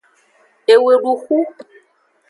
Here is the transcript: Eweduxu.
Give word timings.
Eweduxu. 0.73 1.37